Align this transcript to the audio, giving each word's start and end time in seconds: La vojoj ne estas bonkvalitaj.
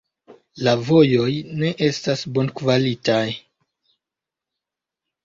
La 0.67 0.71
vojoj 0.85 1.35
ne 1.59 1.69
estas 1.87 2.23
bonkvalitaj. 2.37 3.21